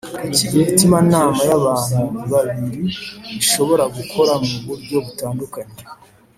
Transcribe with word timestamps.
Kuki 0.23 0.43
imitimanama 0.55 1.41
y’ 1.49 1.51
abantu 1.59 1.99
babiri 2.31 2.83
ishobora 3.41 3.83
gukora 3.95 4.33
mu 4.47 4.57
buryo 4.65 4.97
butandukanye 5.05 5.75